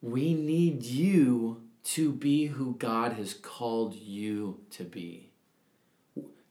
We 0.00 0.34
need 0.34 0.82
you 0.82 1.62
to 1.84 2.12
be 2.12 2.46
who 2.46 2.76
God 2.76 3.12
has 3.14 3.34
called 3.34 3.94
you 3.94 4.60
to 4.70 4.84
be. 4.84 5.30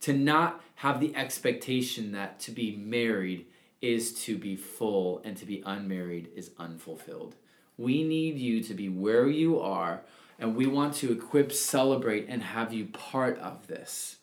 To 0.02 0.12
not 0.12 0.62
have 0.76 1.00
the 1.00 1.14
expectation 1.16 2.12
that 2.12 2.38
to 2.40 2.50
be 2.50 2.76
married 2.76 3.46
is 3.80 4.12
to 4.24 4.38
be 4.38 4.54
full 4.54 5.20
and 5.24 5.36
to 5.36 5.46
be 5.46 5.62
unmarried 5.66 6.30
is 6.34 6.50
unfulfilled. 6.58 7.36
We 7.76 8.04
need 8.04 8.38
you 8.38 8.62
to 8.62 8.74
be 8.74 8.88
where 8.88 9.28
you 9.28 9.60
are, 9.60 10.02
and 10.38 10.56
we 10.56 10.66
want 10.66 10.94
to 10.94 11.12
equip, 11.12 11.52
celebrate, 11.52 12.26
and 12.28 12.42
have 12.42 12.72
you 12.72 12.86
part 12.86 13.38
of 13.38 13.66
this. 13.66 14.16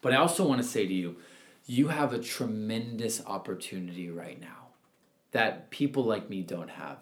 But 0.00 0.12
I 0.12 0.16
also 0.16 0.46
want 0.46 0.60
to 0.62 0.68
say 0.68 0.86
to 0.86 0.92
you, 0.92 1.16
you 1.66 1.88
have 1.88 2.12
a 2.12 2.18
tremendous 2.18 3.24
opportunity 3.24 4.10
right 4.10 4.40
now 4.40 4.68
that 5.30 5.70
people 5.70 6.04
like 6.04 6.28
me 6.28 6.42
don't 6.42 6.70
have 6.70 6.98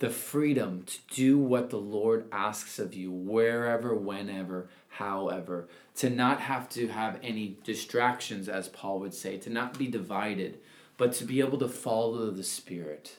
the 0.00 0.10
freedom 0.10 0.82
to 0.84 0.98
do 1.14 1.38
what 1.38 1.68
the 1.68 1.76
Lord 1.76 2.24
asks 2.32 2.78
of 2.78 2.94
you, 2.94 3.12
wherever, 3.12 3.94
whenever, 3.94 4.68
however, 4.88 5.68
to 5.96 6.08
not 6.08 6.40
have 6.40 6.70
to 6.70 6.88
have 6.88 7.20
any 7.22 7.58
distractions, 7.64 8.48
as 8.48 8.68
Paul 8.68 8.98
would 9.00 9.12
say, 9.12 9.36
to 9.36 9.50
not 9.50 9.78
be 9.78 9.88
divided, 9.88 10.58
but 10.96 11.12
to 11.14 11.24
be 11.24 11.40
able 11.40 11.58
to 11.58 11.68
follow 11.68 12.30
the 12.30 12.42
Spirit. 12.42 13.18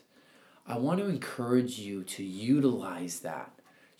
I 0.66 0.76
want 0.76 0.98
to 0.98 1.06
encourage 1.06 1.78
you 1.78 2.02
to 2.02 2.24
utilize 2.24 3.20
that. 3.20 3.52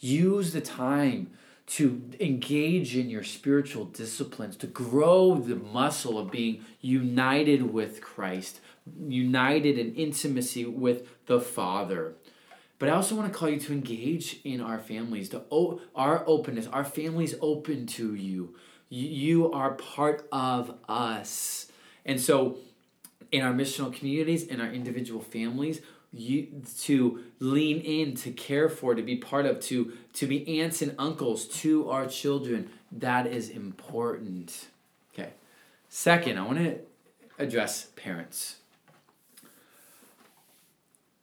Use 0.03 0.53
the 0.53 0.61
time 0.61 1.31
to 1.65 2.03
engage 2.19 2.97
in 2.97 3.09
your 3.09 3.23
spiritual 3.23 3.85
disciplines, 3.85 4.57
to 4.57 4.67
grow 4.67 5.37
the 5.37 5.55
muscle 5.55 6.19
of 6.19 6.33
being 6.33 6.65
united 6.81 7.73
with 7.73 8.01
Christ, 8.01 8.59
united 9.09 9.79
in 9.79 9.95
intimacy 9.95 10.67
with 10.67 11.07
the 11.27 11.41
Father. 11.41 12.15
But 12.81 12.89
I 12.89 12.93
also 12.97 13.15
want 13.15 13.33
to 13.33 13.39
call 13.39 13.49
you 13.49 13.61
to 13.61 13.73
engage 13.73 14.41
in 14.43 14.61
our 14.61 14.81
families, 14.81 15.29
to 15.29 15.45
o- 15.53 15.81
our 15.95 16.25
openness. 16.27 16.67
Our 16.67 16.85
family's 16.85 17.37
open 17.41 17.87
to 17.87 18.17
you. 18.17 18.57
You 18.89 19.53
are 19.53 19.75
part 19.75 20.27
of 20.33 20.75
us. 20.89 21.71
And 22.05 22.21
so, 22.21 22.57
in 23.31 23.43
our 23.43 23.53
missional 23.53 23.95
communities, 23.95 24.43
in 24.43 24.61
our 24.61 24.67
individual 24.67 25.21
families, 25.21 25.81
you 26.13 26.63
to 26.81 27.25
lean 27.39 27.81
in, 27.81 28.15
to 28.17 28.31
care 28.31 28.69
for, 28.69 28.95
to 28.95 29.03
be 29.03 29.17
part 29.17 29.47
of, 29.47 29.61
to 29.61 29.93
to 30.15 30.27
be 30.27 30.61
aunts 30.61 30.83
and 30.83 30.95
uncles 30.99 31.47
to 31.47 31.89
our 31.91 32.07
children. 32.07 32.71
That 32.91 33.27
is 33.27 33.49
important. 33.49 34.69
Okay. 35.15 35.31
Second, 35.89 36.39
I 36.39 36.43
want 36.43 36.59
to 36.59 36.79
address 37.39 37.89
parents. 37.97 38.57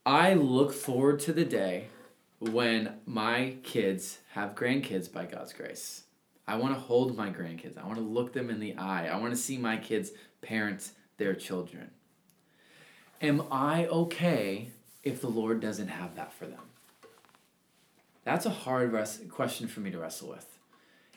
I 0.05 0.33
look 0.33 0.73
forward 0.73 1.19
to 1.21 1.33
the 1.33 1.45
day 1.45 1.87
when 2.39 2.95
my 3.05 3.55
kids 3.63 4.19
have 4.31 4.55
grandkids 4.55 5.11
by 5.11 5.25
God's 5.25 5.53
grace. 5.53 6.03
I 6.47 6.55
want 6.55 6.73
to 6.73 6.79
hold 6.79 7.15
my 7.15 7.29
grandkids. 7.29 7.77
I 7.77 7.85
want 7.85 7.99
to 7.99 8.03
look 8.03 8.33
them 8.33 8.49
in 8.49 8.59
the 8.59 8.75
eye. 8.75 9.07
I 9.07 9.17
want 9.17 9.31
to 9.33 9.39
see 9.39 9.57
my 9.57 9.77
kids 9.77 10.11
parent 10.41 10.91
their 11.17 11.35
children. 11.35 11.91
Am 13.21 13.43
I 13.51 13.85
okay 13.87 14.71
if 15.03 15.21
the 15.21 15.29
Lord 15.29 15.59
doesn't 15.59 15.87
have 15.87 16.15
that 16.15 16.33
for 16.33 16.45
them? 16.45 16.63
That's 18.23 18.45
a 18.45 18.51
hard 18.51 18.91
res- 18.91 19.21
question 19.29 19.67
for 19.67 19.79
me 19.79 19.91
to 19.91 19.99
wrestle 19.99 20.29
with. 20.29 20.59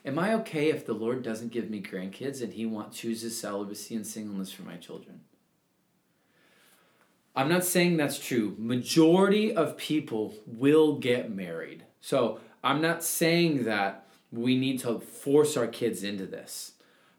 Am 0.05 0.19
I 0.19 0.35
okay 0.35 0.71
if 0.71 0.85
the 0.85 0.95
Lord 0.95 1.23
doesn't 1.23 1.53
give 1.53 1.71
me 1.71 1.81
grandkids 1.81 2.43
and 2.43 2.53
He 2.53 2.67
want 2.67 2.93
chooses 2.93 3.39
celibacy 3.39 3.95
and 3.95 4.07
singleness 4.07 4.51
for 4.51 4.63
my 4.63 4.77
children? 4.77 5.21
I'm 7.35 7.49
not 7.49 7.65
saying 7.65 7.97
that's 7.97 8.19
true. 8.19 8.55
Majority 8.59 9.55
of 9.55 9.77
people 9.77 10.35
will 10.47 10.97
get 10.97 11.31
married. 11.31 11.85
So 12.01 12.41
I'm 12.63 12.83
not 12.83 13.03
saying 13.03 13.65
that 13.65 14.07
we 14.31 14.59
need 14.59 14.81
to 14.81 14.99
force 15.01 15.57
our 15.57 15.67
kids 15.67 16.03
into 16.03 16.27
this. 16.27 16.73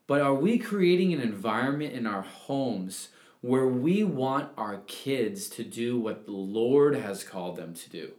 But 0.06 0.22
are 0.22 0.36
we 0.36 0.58
creating 0.58 1.14
an 1.14 1.22
environment 1.22 1.94
in 1.94 2.06
our 2.06 2.22
homes 2.22 3.10
where 3.44 3.68
we 3.68 4.04
want 4.04 4.50
our 4.58 4.78
kids 4.88 5.48
to 5.50 5.64
do 5.64 6.00
what 6.00 6.26
the 6.26 6.32
Lord 6.32 6.96
has 6.96 7.24
called 7.24 7.56
them 7.56 7.76
to 7.76 7.90
do? 7.90 8.14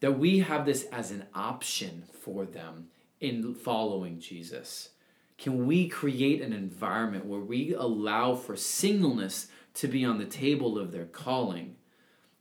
That 0.00 0.18
we 0.18 0.40
have 0.40 0.66
this 0.66 0.84
as 0.84 1.12
an 1.12 1.26
option 1.34 2.02
for 2.20 2.44
them 2.44 2.88
in 3.20 3.54
following 3.54 4.18
Jesus? 4.18 4.88
Can 5.38 5.66
we 5.66 5.88
create 5.88 6.42
an 6.42 6.52
environment 6.52 7.26
where 7.26 7.40
we 7.40 7.74
allow 7.74 8.34
for 8.34 8.56
singleness 8.56 9.48
to 9.74 9.88
be 9.88 10.04
on 10.04 10.18
the 10.18 10.24
table 10.24 10.78
of 10.78 10.92
their 10.92 11.04
calling. 11.04 11.76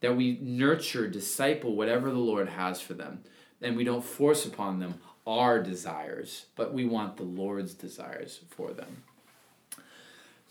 That 0.01 0.15
we 0.15 0.37
nurture, 0.41 1.07
disciple 1.07 1.75
whatever 1.75 2.11
the 2.11 2.19
Lord 2.19 2.49
has 2.49 2.79
for 2.79 2.93
them. 2.93 3.23
And 3.61 3.75
we 3.75 3.83
don't 3.83 4.03
force 4.03 4.45
upon 4.45 4.79
them 4.79 4.95
our 5.25 5.61
desires, 5.61 6.45
but 6.55 6.73
we 6.73 6.85
want 6.85 7.17
the 7.17 7.23
Lord's 7.23 7.73
desires 7.73 8.41
for 8.49 8.71
them. 8.71 9.03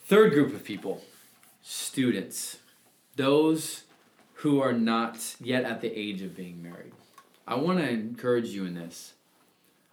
Third 0.07 0.33
group 0.33 0.55
of 0.55 0.65
people 0.65 1.03
students, 1.63 2.59
those 3.17 3.85
who 4.35 4.61
are 4.61 4.73
not 4.73 5.37
yet 5.41 5.65
at 5.65 5.81
the 5.81 5.99
age 5.99 6.21
of 6.23 6.37
being 6.37 6.63
married. 6.63 6.93
I 7.47 7.55
want 7.55 7.79
to 7.79 7.89
encourage 7.89 8.49
you 8.49 8.65
in 8.65 8.75
this. 8.75 9.15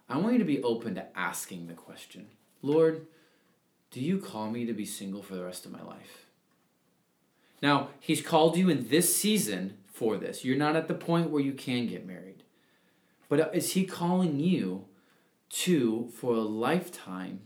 I 0.08 0.18
want 0.18 0.32
you 0.32 0.38
to 0.40 0.44
be 0.44 0.62
open 0.62 0.96
to 0.96 1.06
asking 1.16 1.68
the 1.68 1.74
question 1.74 2.26
Lord, 2.62 3.06
do 3.90 4.00
you 4.00 4.18
call 4.18 4.50
me 4.50 4.66
to 4.66 4.72
be 4.72 4.84
single 4.84 5.22
for 5.22 5.34
the 5.34 5.44
rest 5.44 5.64
of 5.64 5.72
my 5.72 5.82
life? 5.82 6.26
Now, 7.62 7.90
He's 8.00 8.22
called 8.22 8.56
you 8.56 8.68
in 8.68 8.88
this 8.88 9.14
season 9.16 9.78
for 9.86 10.16
this. 10.16 10.44
You're 10.44 10.56
not 10.56 10.76
at 10.76 10.88
the 10.88 10.94
point 10.94 11.30
where 11.30 11.42
you 11.42 11.52
can 11.52 11.86
get 11.86 12.06
married. 12.06 12.42
But 13.28 13.54
is 13.54 13.72
He 13.72 13.84
calling 13.84 14.40
you 14.40 14.86
to, 15.50 16.10
for 16.16 16.34
a 16.34 16.40
lifetime, 16.40 17.40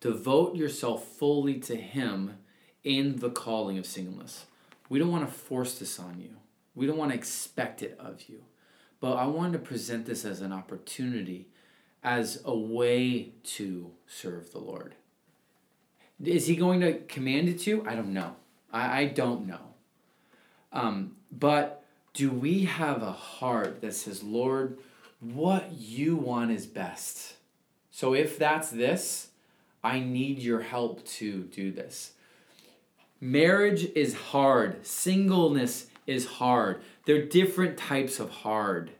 devote 0.00 0.54
yourself 0.54 1.04
fully 1.04 1.58
to 1.60 1.76
Him 1.76 2.38
in 2.84 3.16
the 3.16 3.30
calling 3.30 3.78
of 3.78 3.86
singleness? 3.86 4.46
We 4.88 4.98
don't 4.98 5.12
want 5.12 5.28
to 5.28 5.32
force 5.32 5.78
this 5.78 5.98
on 5.98 6.20
you, 6.20 6.36
we 6.74 6.86
don't 6.86 6.98
want 6.98 7.12
to 7.12 7.18
expect 7.18 7.82
it 7.82 7.96
of 7.98 8.28
you. 8.28 8.42
But 9.00 9.14
I 9.14 9.26
wanted 9.26 9.52
to 9.54 9.58
present 9.60 10.04
this 10.04 10.26
as 10.26 10.42
an 10.42 10.52
opportunity, 10.52 11.48
as 12.04 12.42
a 12.44 12.54
way 12.54 13.32
to 13.44 13.92
serve 14.06 14.52
the 14.52 14.58
Lord. 14.58 14.94
Is 16.22 16.46
he 16.46 16.54
going 16.54 16.80
to 16.80 16.98
command 17.00 17.48
it 17.48 17.60
to 17.60 17.70
you? 17.70 17.84
I 17.88 17.94
don't 17.94 18.12
know. 18.12 18.36
I, 18.70 19.00
I 19.00 19.04
don't 19.06 19.46
know. 19.46 19.74
Um, 20.70 21.16
but 21.32 21.82
do 22.12 22.30
we 22.30 22.64
have 22.64 23.02
a 23.02 23.12
heart 23.12 23.80
that 23.80 23.94
says, 23.94 24.22
Lord, 24.22 24.78
what 25.20 25.72
you 25.72 26.16
want 26.16 26.50
is 26.50 26.66
best? 26.66 27.34
So 27.90 28.14
if 28.14 28.38
that's 28.38 28.70
this, 28.70 29.28
I 29.82 30.00
need 30.00 30.38
your 30.38 30.60
help 30.60 31.04
to 31.06 31.44
do 31.44 31.72
this. 31.72 32.12
Marriage 33.20 33.84
is 33.94 34.14
hard, 34.14 34.86
singleness 34.86 35.88
is 36.06 36.26
hard. 36.26 36.80
They're 37.04 37.26
different 37.26 37.76
types 37.76 38.18
of 38.18 38.30
hard. 38.30 38.92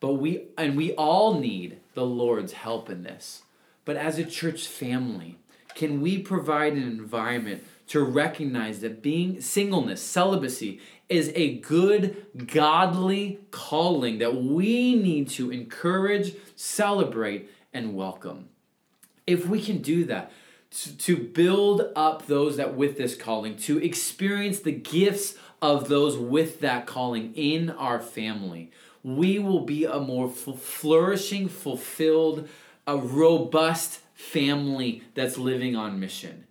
But 0.00 0.14
we 0.14 0.48
and 0.58 0.76
we 0.76 0.92
all 0.94 1.38
need 1.38 1.78
the 1.94 2.04
Lord's 2.04 2.52
help 2.52 2.90
in 2.90 3.04
this. 3.04 3.42
But 3.84 3.96
as 3.96 4.18
a 4.18 4.24
church 4.24 4.66
family, 4.66 5.38
can 5.76 6.00
we 6.00 6.18
provide 6.18 6.72
an 6.72 6.82
environment 6.82 7.62
to 7.88 8.02
recognize 8.02 8.80
that 8.80 9.00
being 9.00 9.40
singleness, 9.40 10.02
celibacy, 10.02 10.80
is 11.08 11.30
a 11.36 11.58
good, 11.58 12.26
godly 12.48 13.38
calling 13.52 14.18
that 14.18 14.42
we 14.42 14.96
need 14.96 15.28
to 15.28 15.52
encourage, 15.52 16.34
celebrate, 16.56 17.48
and 17.72 17.94
welcome? 17.94 18.48
If 19.24 19.46
we 19.46 19.62
can 19.62 19.78
do 19.78 20.04
that, 20.06 20.32
to, 20.98 21.16
build 21.16 21.90
up 21.96 22.26
those 22.26 22.56
that 22.56 22.74
with 22.74 22.98
this 22.98 23.14
calling, 23.14 23.56
to 23.56 23.78
experience 23.78 24.60
the 24.60 24.72
gifts 24.72 25.34
of 25.62 25.88
those 25.88 26.16
with 26.16 26.60
that 26.60 26.86
calling 26.86 27.32
in 27.34 27.70
our 27.70 27.98
family, 27.98 28.70
we 29.02 29.38
will 29.38 29.60
be 29.60 29.84
a 29.84 29.98
more 29.98 30.28
flourishing, 30.28 31.48
fulfilled, 31.48 32.48
a 32.86 32.96
robust 32.96 34.00
family 34.14 35.02
that's 35.14 35.38
living 35.38 35.76
on 35.76 36.00
mission. 36.00 36.44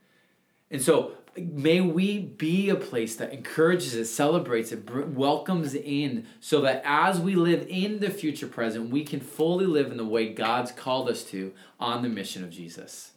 And 0.72 0.82
so, 0.82 1.14
may 1.38 1.82
we 1.82 2.20
be 2.20 2.70
a 2.70 2.76
place 2.76 3.18
that 3.18 3.34
encourages 3.34 3.94
it, 3.94 4.06
celebrates 4.06 4.72
it, 4.72 4.90
welcomes 5.10 5.76
in, 5.76 6.26
so 6.40 6.62
that 6.62 6.82
as 6.86 7.20
we 7.20 7.36
live 7.36 7.68
in 7.70 8.00
the 8.00 8.10
future 8.10 8.48
present, 8.48 8.90
we 8.90 9.04
can 9.04 9.20
fully 9.20 9.66
live 9.66 9.92
in 9.92 9.98
the 9.98 10.06
way 10.06 10.30
God's 10.30 10.72
called 10.72 11.10
us 11.10 11.24
to 11.26 11.54
on 11.80 12.02
the 12.02 12.10
mission 12.10 12.44
of 12.44 12.50
Jesus. 12.50 13.12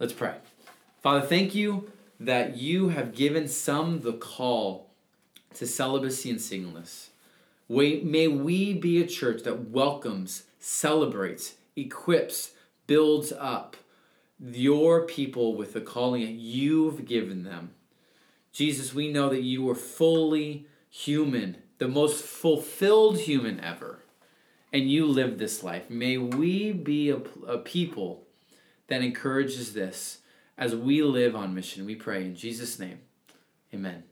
Let's 0.00 0.12
pray. 0.12 0.36
Father, 1.02 1.26
thank 1.26 1.56
you 1.56 1.90
that 2.20 2.56
you 2.56 2.90
have 2.90 3.16
given 3.16 3.48
some 3.48 4.02
the 4.02 4.12
call 4.12 4.90
to 5.54 5.66
celibacy 5.66 6.30
and 6.30 6.40
singleness. 6.40 7.10
May 7.68 8.28
we 8.28 8.74
be 8.74 9.02
a 9.02 9.06
church 9.08 9.42
that 9.42 9.70
welcomes, 9.70 10.44
celebrates, 10.60 11.54
equips, 11.74 12.52
builds 12.86 13.32
up 13.32 13.76
your 14.40 15.04
people 15.04 15.56
with 15.56 15.72
the 15.72 15.80
calling 15.80 16.22
that 16.22 16.30
you've 16.30 17.04
given 17.04 17.42
them. 17.42 17.72
Jesus, 18.52 18.94
we 18.94 19.12
know 19.12 19.28
that 19.28 19.42
you 19.42 19.68
are 19.68 19.74
fully 19.74 20.66
human, 20.88 21.56
the 21.78 21.88
most 21.88 22.24
fulfilled 22.24 23.18
human 23.18 23.58
ever, 23.58 24.04
and 24.72 24.88
you 24.88 25.06
live 25.06 25.38
this 25.38 25.64
life. 25.64 25.90
May 25.90 26.18
we 26.18 26.70
be 26.70 27.10
a, 27.10 27.16
a 27.48 27.58
people 27.58 28.27
that 28.88 29.02
encourages 29.02 29.72
this 29.72 30.18
as 30.56 30.74
we 30.74 31.02
live 31.02 31.36
on 31.36 31.54
mission. 31.54 31.86
We 31.86 31.94
pray 31.94 32.24
in 32.24 32.34
Jesus' 32.34 32.78
name. 32.78 33.00
Amen. 33.72 34.07